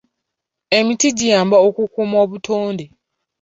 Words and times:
Emiti 0.77 1.07
giyamba 1.17 1.57
okukuuma 1.67 2.17
obutonde. 2.25 2.85